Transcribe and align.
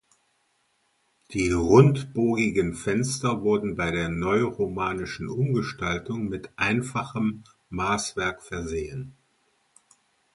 Die 1.31 1.51
rundbogigen 1.51 2.73
Fenster 2.73 3.43
wurden 3.43 3.75
bei 3.75 3.91
der 3.91 4.09
neuromanischen 4.09 5.29
Umgestaltung 5.29 6.27
mit 6.27 6.49
einfachem 6.55 7.43
Maßwerk 7.69 8.41
versehen. 8.41 9.15